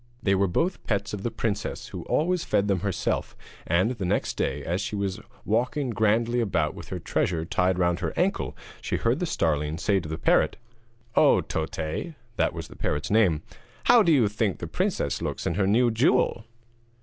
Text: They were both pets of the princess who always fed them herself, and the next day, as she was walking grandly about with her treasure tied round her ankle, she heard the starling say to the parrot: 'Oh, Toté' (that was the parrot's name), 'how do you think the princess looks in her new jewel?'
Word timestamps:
They 0.23 0.33
were 0.33 0.47
both 0.47 0.83
pets 0.87 1.13
of 1.13 1.21
the 1.21 1.29
princess 1.29 1.89
who 1.89 2.01
always 2.05 2.43
fed 2.43 2.67
them 2.67 2.79
herself, 2.79 3.35
and 3.67 3.91
the 3.91 4.03
next 4.03 4.35
day, 4.35 4.63
as 4.63 4.81
she 4.81 4.95
was 4.95 5.19
walking 5.45 5.91
grandly 5.91 6.41
about 6.41 6.73
with 6.73 6.87
her 6.89 6.97
treasure 6.97 7.45
tied 7.45 7.77
round 7.77 7.99
her 7.99 8.11
ankle, 8.17 8.57
she 8.81 8.95
heard 8.95 9.19
the 9.19 9.27
starling 9.27 9.77
say 9.77 9.99
to 9.99 10.09
the 10.09 10.17
parrot: 10.17 10.57
'Oh, 11.15 11.43
Toté' 11.47 12.15
(that 12.35 12.51
was 12.51 12.67
the 12.67 12.75
parrot's 12.75 13.11
name), 13.11 13.43
'how 13.83 14.01
do 14.01 14.11
you 14.11 14.27
think 14.27 14.57
the 14.57 14.65
princess 14.65 15.21
looks 15.21 15.45
in 15.45 15.53
her 15.53 15.67
new 15.67 15.91
jewel?' 15.91 16.45